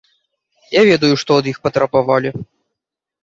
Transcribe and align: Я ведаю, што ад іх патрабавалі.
Я 0.75 0.81
ведаю, 0.91 1.15
што 1.23 1.31
ад 1.41 1.49
іх 1.53 1.57
патрабавалі. 1.67 2.29